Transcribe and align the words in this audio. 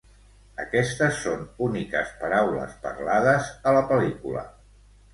Aquestes 0.63 1.19
són 1.25 1.43
úniques 1.67 2.15
paraules 2.23 2.75
parlades 2.89 3.55
a 3.73 3.79
la 3.81 3.89
pel·lícula. 3.95 4.49